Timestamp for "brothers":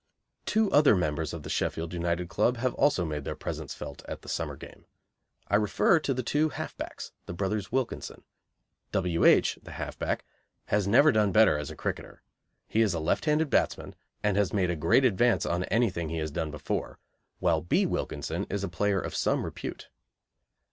7.35-7.71